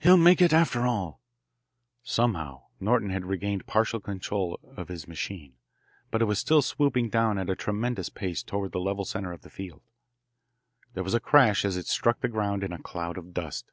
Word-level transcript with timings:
"He'll 0.00 0.16
make 0.16 0.42
it, 0.42 0.52
after 0.52 0.84
all!" 0.84 1.22
Somehow 2.02 2.64
Norton 2.80 3.10
had 3.10 3.24
regained 3.26 3.68
partial 3.68 4.00
control 4.00 4.58
of 4.76 4.88
his 4.88 5.06
machine, 5.06 5.54
but 6.10 6.20
it 6.20 6.24
was 6.24 6.40
still 6.40 6.60
swooping 6.60 7.08
down 7.08 7.38
at 7.38 7.48
a 7.48 7.54
tremendous 7.54 8.08
pace 8.08 8.42
toward 8.42 8.72
the 8.72 8.80
level 8.80 9.04
centre 9.04 9.30
of 9.30 9.42
the 9.42 9.48
field. 9.48 9.82
There 10.94 11.04
was 11.04 11.14
a 11.14 11.20
crash 11.20 11.64
as 11.64 11.76
it 11.76 11.86
struck 11.86 12.18
the 12.20 12.26
ground 12.26 12.64
in 12.64 12.72
a 12.72 12.82
cloud 12.82 13.16
of 13.16 13.32
dust. 13.32 13.70